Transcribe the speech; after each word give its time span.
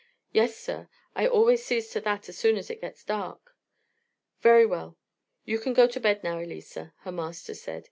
"Yes, 0.31 0.57
sir; 0.57 0.89
I 1.15 1.27
always 1.27 1.63
sees 1.63 1.89
to 1.91 2.01
that 2.01 2.27
as 2.27 2.35
soon 2.35 2.57
as 2.57 2.71
it 2.71 2.81
gets 2.81 3.03
dark." 3.03 3.55
"Very 4.39 4.65
well; 4.65 4.97
you 5.45 5.59
can 5.59 5.73
go 5.73 5.85
to 5.85 5.99
bed 5.99 6.23
now, 6.23 6.39
Elisa," 6.39 6.95
her 7.01 7.11
master 7.11 7.53
said. 7.53 7.79